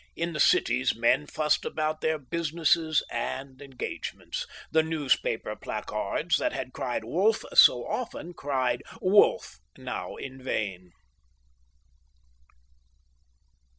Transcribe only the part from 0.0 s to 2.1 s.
In the cities men fussed about